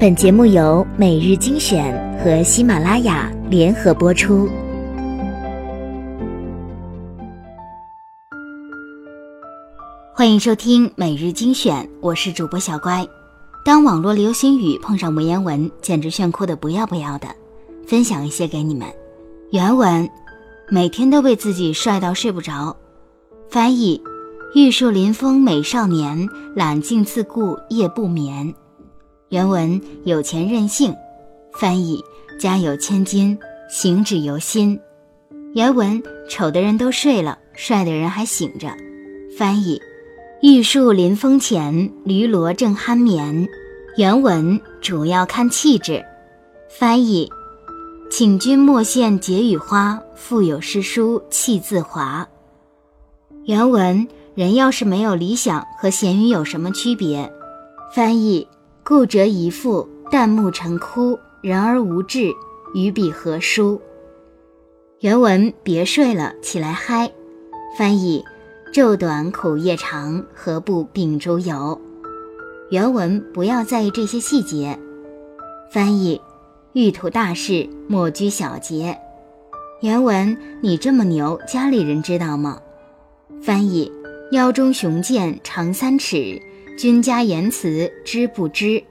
[0.00, 4.48] 本节目由每日精选和喜马拉雅联合播出。
[10.14, 13.06] 欢迎收听每日精选，我是主播小乖。
[13.62, 17.28] 当网络流行语碰上文言文，简直炫酷的不要不要的，
[17.86, 18.88] 分享一些给你们。
[19.50, 20.08] 原文：
[20.70, 22.74] 每天都为自己帅到睡不着。
[23.50, 24.02] 翻译：
[24.54, 26.26] 玉树临风美少年，
[26.56, 28.54] 揽镜自顾夜不眠。
[29.30, 30.92] 原文：有钱任性。
[31.52, 32.02] 翻译：
[32.38, 33.38] 家有千金，
[33.68, 34.78] 行止由心。
[35.54, 38.68] 原文：丑的人都睡了，帅的人还醒着。
[39.38, 39.80] 翻译。
[40.42, 43.48] 玉树临风前，驴骡正酣眠。
[43.96, 46.04] 原文主要看气质。
[46.68, 47.30] 翻译：
[48.10, 52.26] 请君莫羡解语花，腹有诗书气自华。
[53.44, 57.32] 原文人要是没有理想，和咸鱼有什么区别？
[57.94, 58.48] 翻译：
[58.90, 62.32] 故折一副，旦暮成枯，人而无志，
[62.74, 63.80] 与彼何殊？
[64.98, 67.08] 原文别睡了，起来嗨。
[67.78, 68.24] 翻译。
[68.74, 71.80] 昼短苦夜长，何不秉烛游？
[72.70, 74.76] 原文不要在意这些细节。
[75.70, 76.20] 翻译：
[76.72, 78.98] 欲图大事，莫拘小节。
[79.82, 82.60] 原文：你这么牛，家里人知道吗？
[83.40, 83.92] 翻译：
[84.32, 86.42] 腰中雄剑长三尺，
[86.80, 88.82] 君家言辞知不知？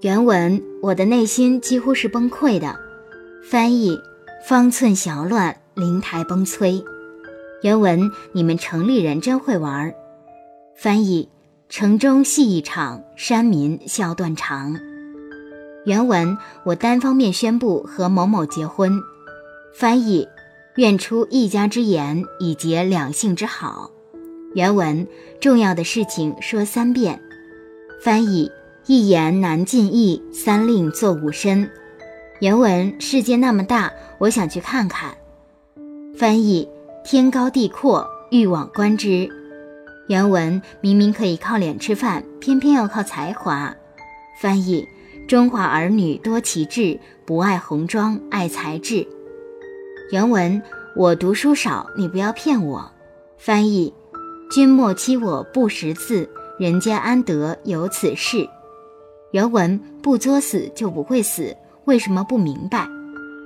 [0.00, 2.74] 原文：我的内心几乎是崩溃的。
[3.44, 4.00] 翻译：
[4.46, 6.82] 方寸小乱，灵台崩摧。
[7.60, 9.92] 原文：你们城里人真会玩。
[10.74, 11.28] 翻译：
[11.68, 14.80] 城中戏一场，山民笑断肠。
[15.84, 19.02] 原文：我单方面宣布和某某结婚。
[19.74, 20.26] 翻译：
[20.76, 23.90] 愿出一家之言，以结两性之好。
[24.54, 25.06] 原文：
[25.40, 27.20] 重要的事情说三遍。
[28.02, 28.50] 翻译：
[28.86, 31.70] 一言难尽意，三令作五申。
[32.40, 35.16] 原文：世界那么大，我想去看看。
[36.16, 36.68] 翻译。
[37.04, 39.30] 天高地阔，欲往观之。
[40.08, 43.74] 原文明明可以靠脸吃饭，偏偏要靠才华。
[44.42, 44.86] 翻译：
[45.26, 49.06] 中华儿女多奇志，不爱红妆爱才智。
[50.10, 50.60] 原文：
[50.94, 52.92] 我读书少，你不要骗我。
[53.38, 53.94] 翻译：
[54.50, 56.28] 君莫欺我不识字，
[56.58, 58.48] 人间安得有此事？
[59.30, 61.54] 原文：不作死就不会死，
[61.84, 62.88] 为什么不明白？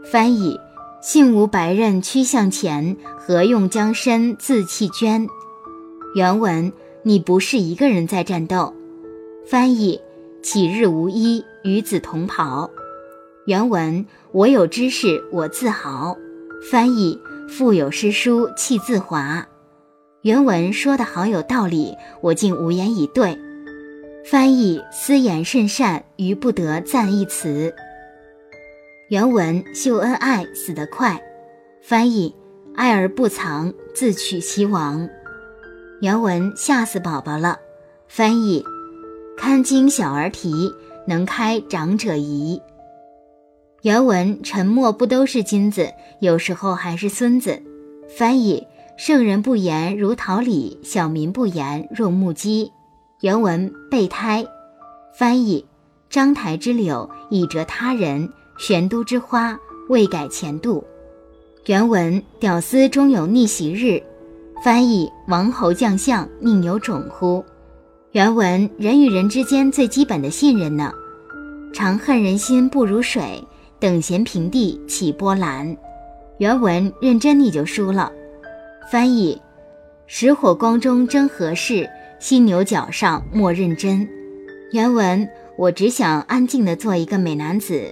[0.04, 0.58] 翻译。
[1.00, 5.26] 幸无白刃趋向前，何用将身自弃捐？
[6.14, 8.72] 原文：你不是一个人在战斗。
[9.44, 10.00] 翻译：
[10.40, 12.70] 岂日无衣，与子同袍。
[13.46, 16.16] 原文：我有知识，我自豪。
[16.70, 19.44] 翻译：腹有诗书气自华。
[20.22, 23.36] 原文说的好有道理，我竟无言以对。
[24.24, 27.74] 翻译：思言甚善，余不得赞一词。
[29.08, 31.20] 原文秀恩爱死得快，
[31.82, 32.32] 翻译
[32.76, 35.08] 爱而不藏，自取其亡。
[36.00, 37.58] 原文吓死宝宝了，
[38.06, 38.64] 翻译
[39.36, 40.72] 堪惊小儿啼，
[41.08, 42.62] 能开长者疑。
[43.82, 47.60] 原文沉默不都是金子，有时候还是孙子。
[48.08, 52.70] 翻译圣人不言如桃李，小民不言若木鸡。
[53.20, 54.44] 原文备胎，
[55.14, 55.64] 翻译
[56.10, 58.28] 章台之柳，以折他人。
[58.58, 59.58] 玄都之花，
[59.88, 60.84] 未改前度。
[61.66, 64.00] 原文：屌丝终有逆袭日。
[64.62, 67.42] 翻译：王侯将相宁有种乎？
[68.12, 70.92] 原文：人与人之间最基本的信任呢？
[71.72, 73.42] 长恨人心不如水，
[73.80, 75.74] 等闲平地起波澜。
[76.38, 78.12] 原文：认真你就输了。
[78.90, 79.40] 翻译：
[80.06, 81.88] 石火光中真合适？
[82.18, 84.06] 犀牛角上莫认真。
[84.72, 85.26] 原文：
[85.56, 87.82] 我只想安静地做一个美男子。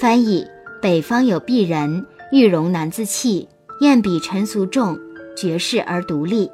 [0.00, 0.46] 翻译：
[0.82, 3.48] 北方有鄙人，玉容难自弃，
[3.80, 4.98] 艳比尘俗重，
[5.36, 6.50] 绝世而独立。